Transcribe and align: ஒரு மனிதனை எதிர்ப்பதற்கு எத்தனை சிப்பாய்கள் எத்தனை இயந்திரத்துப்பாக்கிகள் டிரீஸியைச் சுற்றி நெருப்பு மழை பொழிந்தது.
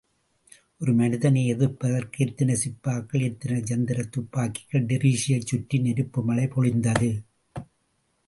ஒரு 0.81 0.93
மனிதனை 0.93 1.41
எதிர்ப்பதற்கு 1.47 2.25
எத்தனை 2.25 2.55
சிப்பாய்கள் 2.55 3.21
எத்தனை 3.21 3.57
இயந்திரத்துப்பாக்கிகள் 3.61 4.87
டிரீஸியைச் 4.91 5.45
சுற்றி 5.45 5.79
நெருப்பு 5.79 6.23
மழை 6.23 6.47
பொழிந்தது. 6.47 7.11